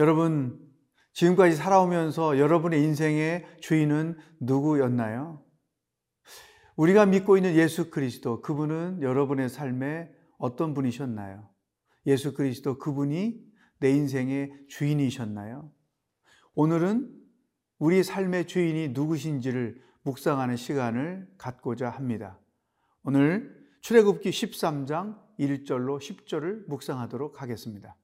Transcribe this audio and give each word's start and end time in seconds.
여러분, 0.00 0.58
지금까지 1.12 1.56
살아오면서 1.56 2.38
여러분의 2.38 2.82
인생의 2.84 3.44
주인은 3.60 4.16
누구였나요? 4.40 5.44
우리가 6.76 7.04
믿고 7.04 7.36
있는 7.36 7.54
예수 7.54 7.90
그리스도, 7.90 8.40
그분은 8.40 9.02
여러분의 9.02 9.50
삶에 9.50 10.10
어떤 10.38 10.72
분이셨나요? 10.72 11.46
예수 12.06 12.32
그리스도, 12.32 12.78
그분이 12.78 13.44
내 13.80 13.90
인생의 13.90 14.68
주인이셨나요? 14.70 15.70
오늘은 16.54 17.14
우리 17.78 18.02
삶의 18.02 18.46
주인이 18.46 18.88
누구신지를 18.94 19.82
묵상하는 20.04 20.56
시간을 20.56 21.28
갖고자 21.36 21.90
합니다. 21.90 22.40
오늘 23.02 23.54
출애굽기 23.82 24.30
13장 24.30 25.18
1절로 25.38 25.98
10절을 25.98 26.68
묵상하도록 26.68 27.42
하겠습니다. 27.42 27.99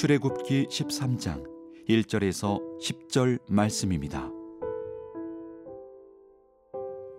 출애굽기 0.00 0.68
13장 0.68 1.44
1절에서 1.86 2.58
10절 2.80 3.38
말씀입니다. 3.50 4.30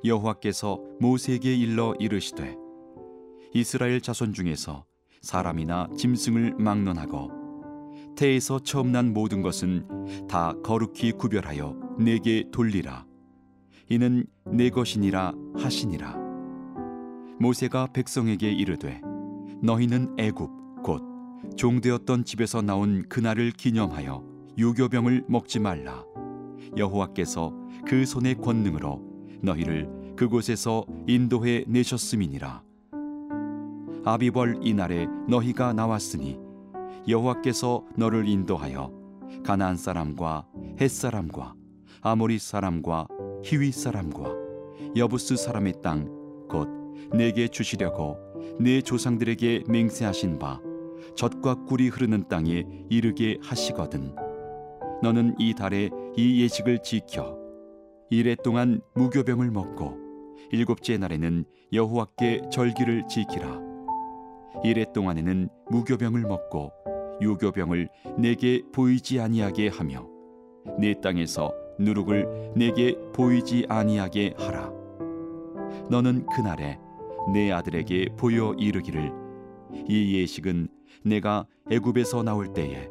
여호와께서 0.04 0.82
모세에게 1.00 1.56
일러 1.56 1.94
이르시되 2.00 2.58
이스라엘 3.54 4.02
자손 4.02 4.34
중에서 4.34 4.86
사람이나 5.22 5.90
짐승을 5.96 6.56
막론하고 6.58 7.30
태에서 8.16 8.58
처음 8.58 8.92
난 8.92 9.14
모든 9.14 9.44
것은 9.44 10.28
다 10.28 10.56
거룩히 10.64 11.12
구별하여 11.12 11.76
내게 12.00 12.46
돌리라 12.52 13.06
이는 13.90 14.26
내 14.46 14.72
것이니라 14.72 15.34
하시니라 15.56 16.18
모세가 17.40 17.90
백성에게 17.94 18.52
이르되 18.52 19.02
너희는 19.62 20.16
애굽 20.18 20.50
곧 20.50 20.61
종되었던 21.56 22.26
집에서 22.26 22.62
나온 22.62 23.04
그날을 23.10 23.52
기념하여 23.52 24.24
유교병을 24.58 25.26
먹지 25.28 25.60
말라. 25.60 26.04
여호와께서 26.78 27.54
그 27.86 28.06
손의 28.06 28.36
권능으로 28.36 29.02
너희를 29.42 29.90
그곳에서 30.16 30.86
인도해 31.08 31.66
내셨음이니라. 31.68 32.64
아비벌 34.04 34.60
이날에 34.62 35.08
너희가 35.28 35.74
나왔으니 35.74 36.40
여호와께서 37.08 37.86
너를 37.96 38.28
인도하여 38.28 38.92
가나안 39.44 39.78
사람과 39.78 40.46
헷 40.80 40.90
사람과 40.90 41.56
아모리 42.02 42.40
사람과 42.40 43.08
히위 43.44 43.72
사람과 43.72 44.32
여부스 44.96 45.36
사람의 45.36 45.82
땅 45.82 46.22
곧 46.52 46.68
내게 47.14 47.48
주시려고 47.48 48.18
내 48.60 48.82
조상들에게 48.82 49.64
맹세하신 49.68 50.38
바 50.38 50.60
젖과 51.16 51.66
꿀이 51.66 51.90
흐르는 51.90 52.28
땅에 52.28 52.66
이르게 52.90 53.38
하시거든. 53.42 54.16
너는 55.04 55.36
이 55.40 55.54
달에 55.54 55.90
이 56.16 56.42
예식을 56.44 56.84
지켜 56.84 57.38
이래 58.10 58.36
동안 58.36 58.82
무교병을 58.96 59.52
먹고 59.52 59.98
일곱째 60.52 60.98
날에는 60.98 61.46
여호와께 61.74 62.50
절기를 62.52 63.08
지키라. 63.08 63.60
이래 64.64 64.86
동안에는 64.94 65.50
무교병을 65.70 66.22
먹고 66.22 66.72
유교병을 67.22 67.90
내게 68.18 68.62
보이지 68.74 69.20
아니하게 69.20 69.70
하며 69.70 70.08
내 70.78 71.00
땅에서 71.00 71.54
누룩을 71.80 72.54
내게 72.56 72.96
보이지 73.14 73.66
아니하게 73.70 74.34
하라. 74.38 74.72
너는 75.90 76.26
그날에 76.28 76.78
내 77.34 77.52
아들에게 77.52 78.10
보여 78.18 78.54
이르기를 78.58 79.12
이 79.88 80.18
예식은 80.20 80.68
내가 81.04 81.46
애굽에서 81.70 82.24
나올 82.24 82.54
때에 82.54 82.90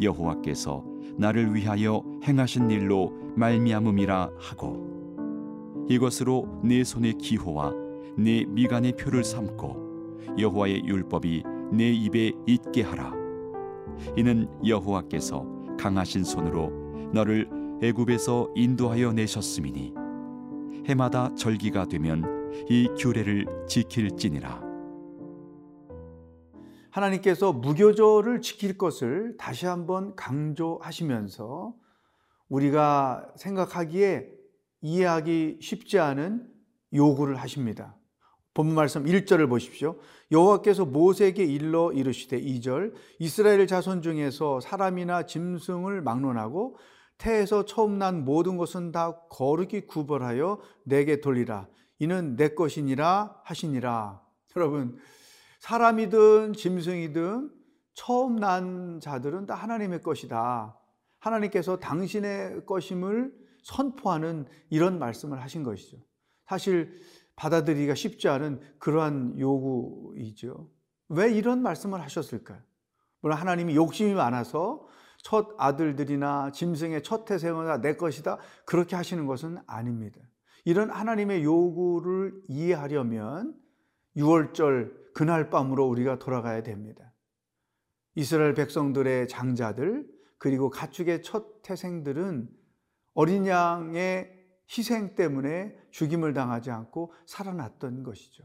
여호와께서 0.00 0.84
나를 1.16 1.54
위하여 1.54 2.02
행하신 2.24 2.70
일로 2.70 3.12
말미암음이라 3.36 4.30
하고 4.38 5.86
이것으로 5.88 6.60
내 6.62 6.84
손의 6.84 7.14
기호와 7.14 7.72
내 8.16 8.44
미간의 8.46 8.96
표를 8.96 9.24
삼고 9.24 10.36
여호와의 10.38 10.84
율법이 10.84 11.42
내 11.72 11.90
입에 11.90 12.32
있게 12.46 12.82
하라. 12.82 13.12
이는 14.16 14.48
여호와께서 14.66 15.46
강하신 15.78 16.24
손으로 16.24 16.70
너를 17.12 17.48
애굽에서 17.82 18.50
인도하여 18.54 19.12
내셨음이니 19.12 19.94
해마다 20.86 21.34
절기가 21.34 21.86
되면 21.86 22.24
이 22.68 22.88
규례를 22.98 23.46
지킬지니라 23.66 24.71
하나님께서 26.92 27.54
무교절을 27.54 28.42
지킬 28.42 28.76
것을 28.76 29.36
다시 29.38 29.66
한번 29.66 30.14
강조하시면서 30.14 31.74
우리가 32.48 33.32
생각하기에 33.36 34.30
이해하기 34.82 35.58
쉽지 35.62 35.98
않은 35.98 36.46
요구를 36.92 37.36
하십니다. 37.36 37.96
본문 38.52 38.74
말씀 38.74 39.04
1절을 39.04 39.48
보십시오. 39.48 39.96
여호와께서 40.30 40.84
모세에게 40.84 41.44
일러 41.44 41.90
이르시되 41.92 42.38
2절 42.38 42.92
이스라엘 43.18 43.66
자손 43.66 44.02
중에서 44.02 44.60
사람이나 44.60 45.24
짐승을 45.24 46.02
막론하고 46.02 46.76
태에서 47.16 47.64
처음 47.64 47.98
난 47.98 48.26
모든 48.26 48.58
것은 48.58 48.92
다 48.92 49.18
거룩히 49.30 49.86
구벌하여 49.86 50.60
내게 50.84 51.22
돌리라. 51.22 51.68
이는 52.00 52.36
내 52.36 52.50
것이니라 52.50 53.40
하시니라. 53.44 54.20
여러분 54.56 54.98
사람이든 55.62 56.54
짐승이든 56.54 57.48
처음 57.94 58.34
난 58.34 58.98
자들은 58.98 59.46
다 59.46 59.54
하나님의 59.54 60.02
것이다. 60.02 60.76
하나님께서 61.20 61.78
당신의 61.78 62.66
것임을 62.66 63.32
선포하는 63.62 64.46
이런 64.70 64.98
말씀을 64.98 65.40
하신 65.40 65.62
것이죠. 65.62 65.98
사실 66.48 67.00
받아들이기가 67.36 67.94
쉽지 67.94 68.28
않은 68.28 68.60
그러한 68.80 69.38
요구이죠. 69.38 70.68
왜 71.08 71.32
이런 71.32 71.62
말씀을 71.62 72.00
하셨을까요? 72.02 72.58
물론 73.20 73.38
하나님이 73.38 73.76
욕심이 73.76 74.14
많아서 74.14 74.88
첫 75.22 75.54
아들들이나 75.58 76.50
짐승의 76.50 77.04
첫 77.04 77.24
태생은 77.24 77.82
내 77.82 77.94
것이다 77.94 78.38
그렇게 78.66 78.96
하시는 78.96 79.26
것은 79.26 79.58
아닙니다. 79.68 80.18
이런 80.64 80.90
하나님의 80.90 81.44
요구를 81.44 82.42
이해하려면 82.48 83.61
6월절 84.16 85.12
그날 85.14 85.50
밤으로 85.50 85.86
우리가 85.88 86.18
돌아가야 86.18 86.62
됩니다. 86.62 87.12
이스라엘 88.14 88.54
백성들의 88.54 89.28
장자들 89.28 90.06
그리고 90.38 90.70
가축의 90.70 91.22
첫 91.22 91.62
태생들은 91.62 92.48
어린 93.14 93.46
양의 93.46 94.30
희생 94.68 95.14
때문에 95.14 95.76
죽임을 95.90 96.34
당하지 96.34 96.70
않고 96.70 97.12
살아났던 97.26 98.02
것이죠. 98.02 98.44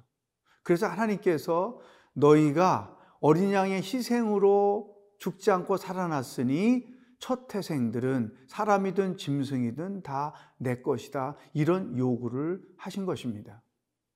그래서 0.63 0.87
하나님께서 0.87 1.79
너희가 2.13 2.97
어린 3.19 3.51
양의 3.51 3.77
희생으로 3.81 4.95
죽지 5.19 5.51
않고 5.51 5.77
살아났으니 5.77 6.95
첫 7.19 7.47
태생들은 7.47 8.35
사람이든 8.47 9.17
짐승이든 9.17 10.03
다 10.03 10.33
내 10.57 10.81
것이다. 10.81 11.35
이런 11.53 11.97
요구를 11.97 12.61
하신 12.77 13.05
것입니다. 13.05 13.61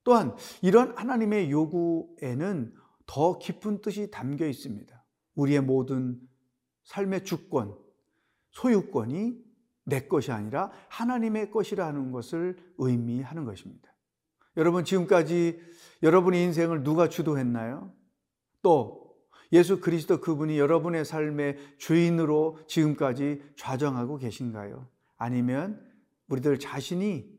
또한 0.04 0.36
이런 0.62 0.98
하나님의 0.98 1.52
요구에는 1.52 2.74
더 3.06 3.38
깊은 3.38 3.82
뜻이 3.82 4.10
담겨 4.10 4.48
있습니다. 4.48 5.04
우리의 5.36 5.62
모든 5.62 6.20
삶의 6.84 7.26
주권, 7.26 7.76
소유권이 8.52 9.38
내 9.86 10.08
것이 10.08 10.32
아니라 10.32 10.72
하나님의 10.90 11.52
것이라는 11.52 12.12
것을 12.12 12.58
의미하는 12.78 13.46
것입니다. 13.46 13.94
여러분, 14.58 14.84
지금까지 14.84 15.60
여러분의 16.04 16.44
인생을 16.44 16.84
누가 16.84 17.10
주도했나요? 17.10 17.94
또 18.62 19.16
예수 19.54 19.80
그리스도 19.82 20.22
그분이 20.22 20.58
여러분의 20.58 21.04
삶의 21.06 21.58
주인으로 21.78 22.60
지금까지 22.68 23.42
좌정하고 23.58 24.18
계신가요? 24.18 24.88
아니면 25.18 25.86
우리들 26.30 26.60
자신이 26.60 27.30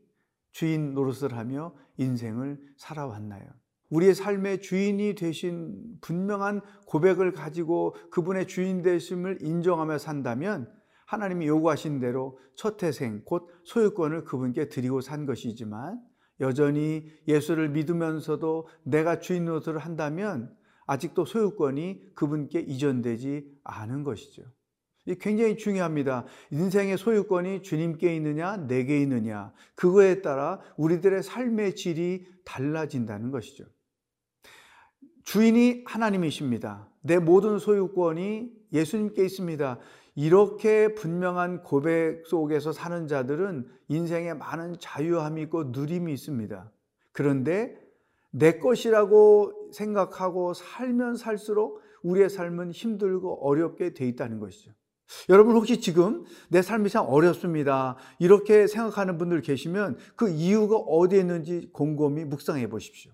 주인 0.51 0.93
노릇을 0.93 1.35
하며 1.35 1.73
인생을 1.97 2.59
살아왔나요? 2.77 3.45
우리의 3.89 4.15
삶의 4.15 4.61
주인이 4.61 5.13
되신 5.15 5.99
분명한 6.01 6.61
고백을 6.87 7.31
가지고 7.31 7.95
그분의 8.09 8.47
주인 8.47 8.81
되심을 8.81 9.39
인정하며 9.41 9.99
산다면 9.99 10.71
하나님이 11.05 11.47
요구하신 11.47 11.99
대로 11.99 12.39
첫 12.55 12.77
태생 12.77 13.21
곧 13.23 13.47
소유권을 13.65 14.23
그분께 14.23 14.69
드리고 14.69 15.01
산 15.01 15.25
것이지만 15.25 16.01
여전히 16.39 17.07
예수를 17.27 17.69
믿으면서도 17.69 18.67
내가 18.83 19.19
주인 19.19 19.45
노릇을 19.45 19.77
한다면 19.77 20.55
아직도 20.87 21.25
소유권이 21.25 22.15
그분께 22.15 22.61
이전되지 22.61 23.59
않은 23.63 24.03
것이죠. 24.03 24.43
이 25.05 25.15
굉장히 25.15 25.57
중요합니다. 25.57 26.25
인생의 26.51 26.97
소유권이 26.97 27.61
주님께 27.61 28.15
있느냐, 28.15 28.57
내게 28.57 29.01
있느냐, 29.01 29.51
그거에 29.75 30.21
따라 30.21 30.61
우리들의 30.77 31.23
삶의 31.23 31.75
질이 31.75 32.25
달라진다는 32.45 33.31
것이죠. 33.31 33.65
주인이 35.23 35.83
하나님이십니다. 35.85 36.89
내 37.01 37.19
모든 37.19 37.59
소유권이 37.59 38.51
예수님께 38.71 39.23
있습니다. 39.25 39.79
이렇게 40.15 40.93
분명한 40.93 41.63
고백 41.63 42.25
속에서 42.27 42.71
사는 42.71 43.07
자들은 43.07 43.67
인생에 43.87 44.33
많은 44.33 44.77
자유함이 44.79 45.43
있고 45.43 45.65
누림이 45.65 46.13
있습니다. 46.13 46.71
그런데 47.11 47.77
내 48.29 48.57
것이라고 48.57 49.69
생각하고 49.71 50.53
살면 50.53 51.17
살수록 51.17 51.81
우리의 52.03 52.29
삶은 52.29 52.71
힘들고 52.71 53.47
어렵게 53.47 53.93
돼 53.93 54.07
있다는 54.07 54.39
것이죠. 54.39 54.71
여러분 55.29 55.55
혹시 55.55 55.79
지금 55.79 56.23
내 56.49 56.61
삶이 56.61 56.89
참 56.89 57.05
어렵습니다. 57.07 57.97
이렇게 58.19 58.67
생각하는 58.67 59.17
분들 59.17 59.41
계시면 59.41 59.97
그 60.15 60.29
이유가 60.29 60.75
어디에 60.77 61.19
있는지 61.19 61.69
곰곰이 61.73 62.25
묵상해 62.25 62.69
보십시오. 62.69 63.11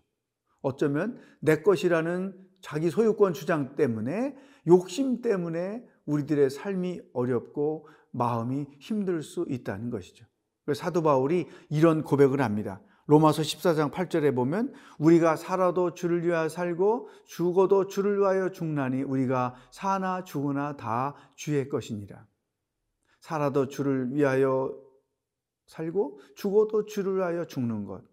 어쩌면 0.62 1.19
내 1.40 1.62
것이라는 1.62 2.36
자기 2.62 2.90
소유권 2.90 3.34
주장 3.34 3.75
때문에 3.75 4.36
욕심 4.68 5.22
때문에 5.22 5.84
우리들의 6.06 6.50
삶이 6.50 7.01
어렵고 7.13 7.88
마음이 8.12 8.68
힘들 8.80 9.24
수 9.24 9.46
있다는 9.48 9.90
것이죠. 9.90 10.25
사도 10.74 11.01
바울이 11.01 11.48
이런 11.69 12.04
고백을 12.04 12.42
합니다. 12.42 12.81
로마서 13.10 13.42
14장 13.42 13.92
8절에 13.92 14.36
보면 14.36 14.72
우리가 15.00 15.36
살아도 15.36 15.96
주를 15.96 16.24
위하여 16.24 16.48
살고 16.48 17.10
죽어도 17.26 17.88
주를 17.88 18.20
위하여 18.20 18.52
죽나니 18.52 19.02
우리가 19.02 19.56
사나 19.72 20.24
죽으나 20.24 20.78
다 20.78 21.16
주의 21.34 21.68
것이니라. 21.68 22.28
살아도 23.20 23.68
주를 23.68 24.14
위하여 24.14 24.72
살고 25.66 26.20
죽어도 26.36 26.86
주를 26.86 27.16
위하여 27.18 27.46
죽는 27.46 27.86
것. 27.86 28.04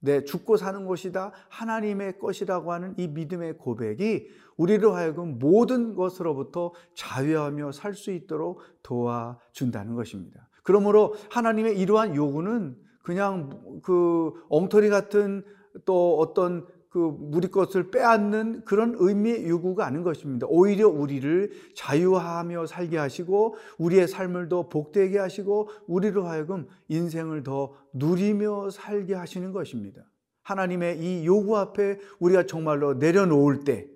내 0.00 0.22
죽고 0.22 0.58
사는 0.58 0.84
것이다 0.84 1.32
하나님의 1.48 2.18
것이라고 2.18 2.72
하는 2.72 2.94
이 2.98 3.08
믿음의 3.08 3.56
고백이 3.56 4.28
우리로 4.58 4.92
하여금 4.92 5.38
모든 5.38 5.94
것으로부터 5.94 6.74
자유하며 6.94 7.72
살 7.72 7.94
수 7.94 8.10
있도록 8.10 8.60
도와준다는 8.82 9.94
것입니다. 9.94 10.50
그러므로 10.62 11.14
하나님의 11.30 11.78
이러한 11.78 12.14
요구는 12.14 12.89
그냥 13.02 13.80
그 13.82 14.32
엉터리 14.48 14.88
같은 14.88 15.44
또 15.84 16.18
어떤 16.18 16.66
그 16.90 17.16
우리 17.32 17.46
것을 17.48 17.90
빼앗는 17.92 18.64
그런 18.64 18.96
의미의 18.98 19.48
요구가 19.48 19.86
아닌 19.86 20.02
것입니다. 20.02 20.46
오히려 20.50 20.88
우리를 20.88 21.52
자유하며 21.76 22.66
살게 22.66 22.98
하시고 22.98 23.54
우리의 23.78 24.08
삶을 24.08 24.48
더 24.48 24.68
복되게 24.68 25.18
하시고 25.18 25.70
우리로 25.86 26.24
하여금 26.24 26.66
인생을 26.88 27.44
더 27.44 27.74
누리며 27.92 28.70
살게 28.70 29.14
하시는 29.14 29.52
것입니다. 29.52 30.02
하나님의 30.42 30.98
이 30.98 31.26
요구 31.26 31.56
앞에 31.58 31.98
우리가 32.18 32.46
정말로 32.46 32.94
내려놓을 32.94 33.60
때, 33.60 33.86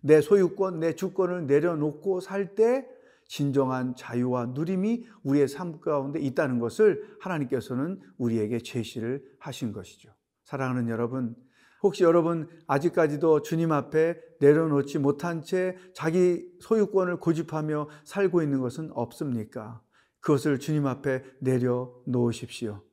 내 0.00 0.20
소유권, 0.20 0.78
내 0.78 0.94
주권을 0.94 1.46
내려놓고 1.48 2.20
살 2.20 2.54
때 2.54 2.86
진정한 3.34 3.96
자유와 3.96 4.52
누림이 4.54 5.04
우리의 5.24 5.48
삶 5.48 5.80
가운데 5.80 6.20
있다는 6.20 6.60
것을 6.60 7.16
하나님께서는 7.18 8.00
우리에게 8.16 8.60
제시를 8.60 9.24
하신 9.40 9.72
것이죠. 9.72 10.14
사랑하는 10.44 10.88
여러분, 10.88 11.34
혹시 11.82 12.04
여러분 12.04 12.48
아직까지도 12.68 13.42
주님 13.42 13.72
앞에 13.72 14.20
내려놓지 14.38 15.00
못한 15.00 15.42
채 15.42 15.76
자기 15.96 16.46
소유권을 16.60 17.16
고집하며 17.18 17.88
살고 18.04 18.40
있는 18.40 18.60
것은 18.60 18.90
없습니까? 18.92 19.82
그것을 20.20 20.60
주님 20.60 20.86
앞에 20.86 21.24
내려놓으십시오. 21.40 22.84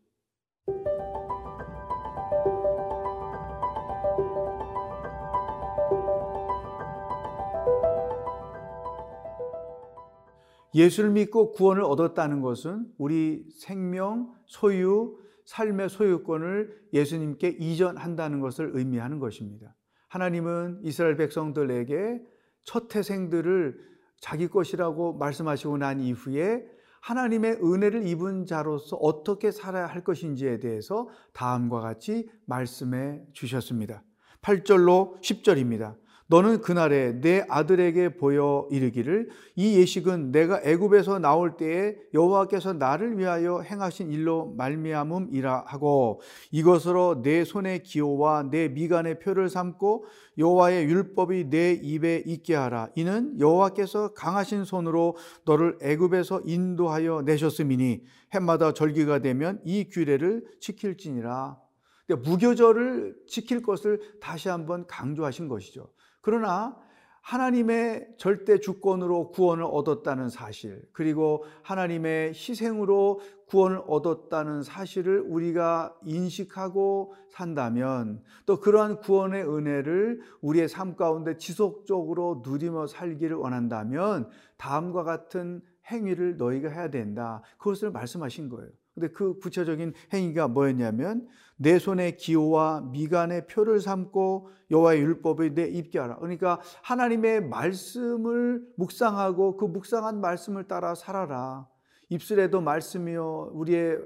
예수를 10.74 11.12
믿고 11.12 11.52
구원을 11.52 11.84
얻었다는 11.84 12.42
것은 12.42 12.86
우리 12.98 13.46
생명, 13.58 14.34
소유, 14.46 15.18
삶의 15.46 15.90
소유권을 15.90 16.88
예수님께 16.94 17.50
이전한다는 17.60 18.40
것을 18.40 18.72
의미하는 18.74 19.20
것입니다. 19.20 19.76
하나님은 20.08 20.82
이스라엘 20.84 21.18
백성들에게 21.18 22.22
첫 22.64 22.88
태생들을 22.88 23.78
자기 24.20 24.48
것이라고 24.48 25.14
말씀하시고 25.18 25.78
난 25.78 26.00
이후에 26.00 26.66
하나님의 27.02 27.60
은혜를 27.64 28.08
입은 28.08 28.46
자로서 28.46 28.96
어떻게 28.98 29.52
살아야 29.52 29.88
할 29.88 30.04
것인지에 30.04 30.60
대해서 30.60 31.10
다음과 31.34 31.80
같이 31.80 32.30
말씀해 32.46 33.24
주셨습니다. 33.34 34.04
8절로 34.42 35.20
10절입니다. 35.22 35.96
너는 36.32 36.62
그날에 36.62 37.20
내 37.20 37.46
아들에게 37.50 38.16
보여 38.16 38.66
이르기를 38.72 39.28
이 39.58 39.78
예식은 39.78 40.32
내가 40.32 40.62
애굽에서 40.64 41.20
나올 41.20 41.58
때에 41.58 41.98
여호와께서 42.14 42.72
나를 42.72 43.18
위하여 43.18 43.60
행하신 43.60 44.12
일로 44.12 44.54
말미암음이라 44.56 45.66
하고 45.68 46.22
이것으로 46.52 47.22
내 47.22 47.44
손의 47.44 47.84
기호와 47.84 48.44
내 48.50 48.70
미간의 48.70 49.20
표를 49.20 49.50
삼고 49.50 50.06
여호와의 50.38 50.86
율법이 50.86 51.50
내 51.50 51.74
입에 51.74 52.24
있게 52.26 52.56
하라 52.56 52.88
이는 52.96 53.38
여호와께서 53.38 54.14
강하신 54.14 54.64
손으로 54.64 55.18
너를 55.44 55.78
애굽에서 55.82 56.44
인도하여 56.46 57.24
내셨음이니 57.26 58.04
해마다 58.32 58.74
절기가 58.74 59.20
되면 59.20 59.60
이 59.66 59.90
규례를 59.90 60.46
지킬지니라 60.62 61.58
무교절을 62.08 63.18
지킬 63.28 63.62
것을 63.62 64.00
다시 64.22 64.48
한번 64.48 64.86
강조하신 64.88 65.50
것이죠. 65.50 65.90
그러나 66.22 66.78
하나님의 67.22 68.16
절대 68.18 68.60
주권으로 68.60 69.32
구원을 69.32 69.64
얻었다는 69.64 70.30
사실, 70.30 70.82
그리고 70.92 71.46
하나님의 71.62 72.30
희생으로 72.30 73.22
구원을 73.46 73.82
얻었다는 73.88 74.64
사실을 74.64 75.20
우리가 75.22 75.96
인식하고 76.04 77.14
산다면 77.30 78.24
또 78.46 78.60
그러한 78.60 79.02
구원의 79.02 79.48
은혜를 79.48 80.22
우리의 80.42 80.68
삶 80.68 80.96
가운데 80.96 81.38
지속적으로 81.38 82.42
누리며 82.44 82.88
살기를 82.88 83.36
원한다면 83.38 84.30
다음과 84.58 85.04
같은 85.04 85.62
행위를 85.92 86.38
너희가 86.38 86.70
해야 86.70 86.90
된다. 86.90 87.44
그것을 87.58 87.92
말씀하신 87.92 88.50
거예요. 88.50 88.70
근데 88.94 89.08
그 89.10 89.40
구체적인 89.40 89.94
행위가 90.14 90.48
뭐였냐면 90.48 91.28
내 91.58 91.80
손에 91.80 92.16
기호와 92.16 92.90
미간의 92.92 93.48
표를 93.48 93.80
삼고 93.80 94.50
여호와의 94.72 95.02
율법을 95.02 95.54
내 95.54 95.68
입게 95.68 96.00
하라. 96.00 96.18
그러니까 96.18 96.60
하나님의 96.84 97.48
말씀을 97.48 98.66
묵상하고 98.78 99.58
그 99.58 99.66
묵상한 99.66 100.20
말씀을 100.22 100.68
따라 100.68 100.96
살아라. 100.96 101.68
입술에도 102.10 102.62
말씀이요 102.62 103.52
우리의 103.54 104.00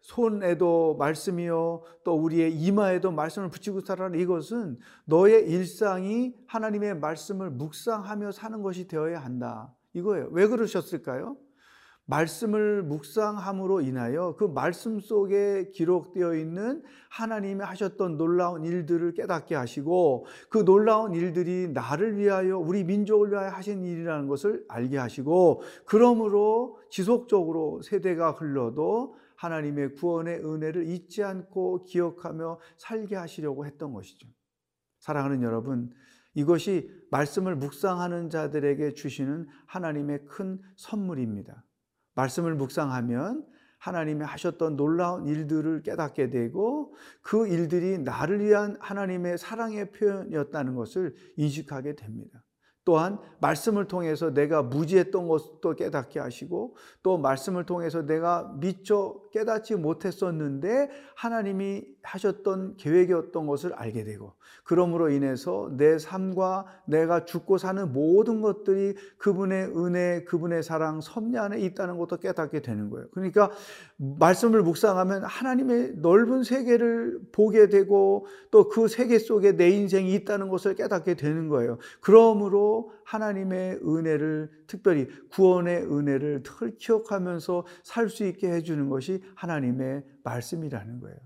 손에도 0.00 0.96
말씀이요 0.98 1.82
또 2.04 2.14
우리의 2.14 2.52
이마에도 2.52 3.10
말씀을 3.10 3.48
붙이고 3.48 3.80
살아라. 3.80 4.16
이것은 4.16 4.78
너의 5.06 5.48
일상이 5.48 6.34
하나님의 6.46 6.98
말씀을 6.98 7.50
묵상하며 7.50 8.32
사는 8.32 8.62
것이 8.62 8.86
되어야 8.86 9.18
한다. 9.18 9.74
이거예요. 9.94 10.28
왜 10.30 10.46
그러셨을까요? 10.46 11.36
말씀을 12.06 12.82
묵상함으로 12.82 13.80
인하여 13.80 14.36
그 14.36 14.44
말씀 14.44 15.00
속에 15.00 15.70
기록되어 15.72 16.34
있는 16.34 16.82
하나님이 17.08 17.62
하셨던 17.62 18.18
놀라운 18.18 18.64
일들을 18.64 19.14
깨닫게 19.14 19.54
하시고 19.54 20.26
그 20.50 20.64
놀라운 20.64 21.14
일들이 21.14 21.68
나를 21.68 22.18
위하여 22.18 22.58
우리 22.58 22.84
민족을 22.84 23.32
위하여 23.32 23.48
하신 23.50 23.84
일이라는 23.84 24.28
것을 24.28 24.64
알게 24.68 24.98
하시고 24.98 25.62
그러므로 25.86 26.78
지속적으로 26.90 27.80
세대가 27.82 28.32
흘러도 28.32 29.16
하나님의 29.36 29.94
구원의 29.94 30.44
은혜를 30.44 30.86
잊지 30.88 31.22
않고 31.22 31.84
기억하며 31.84 32.60
살게 32.76 33.16
하시려고 33.16 33.66
했던 33.66 33.92
것이죠. 33.92 34.28
사랑하는 35.00 35.42
여러분, 35.42 35.90
이것이 36.34 36.90
말씀을 37.10 37.56
묵상하는 37.56 38.30
자들에게 38.30 38.94
주시는 38.94 39.46
하나님의 39.66 40.24
큰 40.24 40.60
선물입니다. 40.76 41.64
말씀을 42.14 42.54
묵상하면 42.54 43.44
하나님이 43.78 44.24
하셨던 44.24 44.76
놀라운 44.76 45.26
일들을 45.26 45.82
깨닫게 45.82 46.30
되고 46.30 46.94
그 47.20 47.46
일들이 47.48 47.98
나를 47.98 48.40
위한 48.40 48.76
하나님의 48.80 49.36
사랑의 49.36 49.90
표현이었다는 49.90 50.74
것을 50.74 51.14
인식하게 51.36 51.96
됩니다. 51.96 52.43
또한 52.84 53.18
말씀을 53.40 53.86
통해서 53.88 54.32
내가 54.32 54.62
무지했던 54.62 55.26
것도 55.26 55.74
깨닫게 55.74 56.20
하시고 56.20 56.76
또 57.02 57.18
말씀을 57.18 57.64
통해서 57.64 58.02
내가 58.02 58.54
미처 58.58 59.16
깨닫지 59.32 59.76
못했었는데 59.76 60.90
하나님이 61.16 61.84
하셨던 62.02 62.76
계획이었던 62.76 63.46
것을 63.46 63.72
알게 63.72 64.04
되고 64.04 64.34
그러므로 64.64 65.10
인해서 65.10 65.70
내 65.76 65.98
삶과 65.98 66.66
내가 66.86 67.24
죽고 67.24 67.58
사는 67.58 67.92
모든 67.92 68.40
것들이 68.40 68.94
그분의 69.18 69.76
은혜, 69.76 70.24
그분의 70.24 70.62
사랑, 70.62 71.00
섭리 71.00 71.38
안에 71.38 71.60
있다는 71.60 71.98
것도 71.98 72.18
깨닫게 72.18 72.60
되는 72.60 72.90
거예요. 72.90 73.08
그러니까 73.12 73.50
말씀을 74.18 74.62
묵상하면 74.62 75.24
하나님의 75.24 75.94
넓은 75.96 76.42
세계를 76.42 77.20
보게 77.32 77.68
되고 77.68 78.26
또 78.50 78.68
그 78.68 78.88
세계 78.88 79.18
속에 79.18 79.56
내 79.56 79.70
인생이 79.70 80.14
있다는 80.14 80.48
것을 80.48 80.74
깨닫게 80.74 81.14
되는 81.14 81.48
거예요. 81.48 81.78
그러므로 82.00 82.92
하나님의 83.04 83.80
은혜를 83.86 84.50
특별히 84.66 85.08
구원의 85.30 85.84
은혜를 85.84 86.42
늘 86.42 86.76
기억하면서 86.78 87.66
살 87.82 88.08
수 88.08 88.24
있게 88.24 88.50
해주는 88.50 88.88
것이 88.88 89.22
하나님의 89.34 90.04
말씀이라는 90.24 91.00
거예요. 91.00 91.16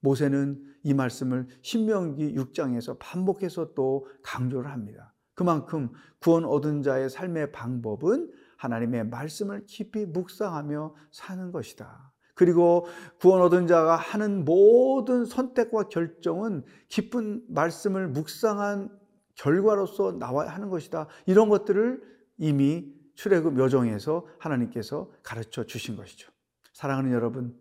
모세는 0.00 0.62
이 0.84 0.94
말씀을 0.94 1.48
신명기 1.62 2.34
6장에서 2.34 2.96
반복해서 2.98 3.74
또 3.74 4.06
강조를 4.22 4.70
합니다. 4.70 5.14
그만큼 5.34 5.90
구원 6.20 6.44
얻은 6.44 6.82
자의 6.82 7.10
삶의 7.10 7.52
방법은 7.52 8.30
하나님의 8.56 9.08
말씀을 9.08 9.66
깊이 9.66 10.06
묵상하며 10.06 10.94
사는 11.12 11.52
것이다. 11.52 12.07
그리고 12.38 12.86
구원 13.18 13.42
얻은 13.42 13.66
자가 13.66 13.96
하는 13.96 14.44
모든 14.44 15.24
선택과 15.24 15.88
결정은 15.88 16.62
깊은 16.86 17.42
말씀을 17.48 18.06
묵상한 18.06 18.96
결과로서 19.34 20.12
나와야 20.12 20.48
하는 20.48 20.70
것이다. 20.70 21.08
이런 21.26 21.48
것들을 21.48 22.00
이미 22.36 22.94
출애굽 23.16 23.58
여정에서 23.58 24.24
하나님께서 24.38 25.10
가르쳐 25.24 25.64
주신 25.64 25.96
것이죠. 25.96 26.30
사랑하는 26.72 27.10
여러분, 27.10 27.58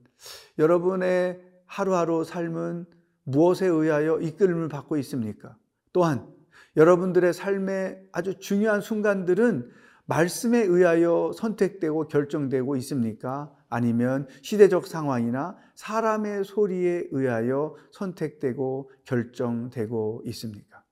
여러분의 0.60 1.41
하루하루 1.65 2.24
삶은 2.24 2.86
무엇에 3.24 3.65
의하여 3.65 4.19
이끌림을 4.19 4.67
받고 4.67 4.98
있습니까? 4.98 5.57
또한 5.91 6.27
여러분들의 6.75 7.34
삶의 7.34 8.10
아주 8.12 8.38
중요한 8.38 8.81
순간들은 8.81 9.72
말씀에 10.05 10.60
의하여 10.60 11.31
선택되고 11.34 12.07
결정되고 12.10 12.75
있습니까? 12.75 13.56
아니면 13.69 14.27
시대적 14.41 14.88
상황이나 14.88 15.57
사람의 15.75 16.45
소리에 16.45 17.07
의하여 17.12 17.75
선택되고 17.91 18.91
결정되고 19.03 20.24
있습니까? 20.25 20.83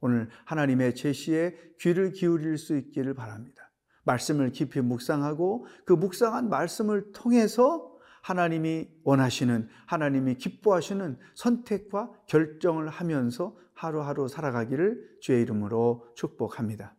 오늘 0.00 0.28
하나님의 0.44 0.94
제시에 0.94 1.56
귀를 1.80 2.12
기울일 2.12 2.58
수 2.58 2.76
있기를 2.76 3.14
바랍니다. 3.14 3.70
말씀을 4.04 4.52
깊이 4.52 4.80
묵상하고 4.80 5.66
그 5.84 5.92
묵상한 5.92 6.50
말씀을 6.50 7.12
통해서 7.12 7.90
하나님이 8.22 8.88
원하시는, 9.02 9.68
하나님이 9.86 10.36
기뻐하시는 10.36 11.18
선택과 11.34 12.10
결정을 12.26 12.88
하면서 12.88 13.56
하루하루 13.74 14.28
살아가기를 14.28 15.18
주의 15.20 15.42
이름으로 15.42 16.06
축복합니다. 16.14 16.96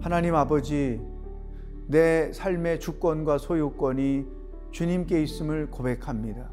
하나님 0.00 0.34
아버지, 0.34 0.98
내 1.86 2.32
삶의 2.32 2.80
주권과 2.80 3.36
소유권이 3.36 4.24
주님께 4.70 5.22
있음을 5.22 5.70
고백합니다. 5.70 6.50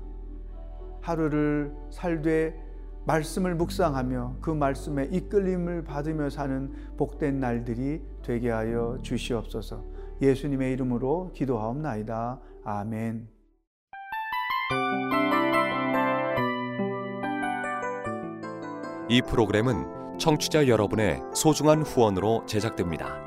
하루를 1.01 1.74
살되 1.89 2.54
말씀을 3.06 3.56
묵상하며 3.56 4.39
그 4.42 4.51
말씀에 4.51 5.06
이끌림을 5.06 5.86
받으며 5.86 6.30
사는 6.30 6.74
복된 6.98 7.39
날들이 7.39 8.01
되게 8.22 8.50
하여 8.50 8.98
주시옵소서. 9.01 9.86
예수님의 10.22 10.74
이름으로 10.74 11.32
기도하옵나이다. 11.34 12.42
아멘. 12.66 13.30
이 19.08 19.22
프로그램은 19.22 20.18
청취자 20.18 20.68
여러분의 20.68 21.22
소중한 21.34 21.84
후원으로 21.84 22.46
제작됩니다. 22.46 23.26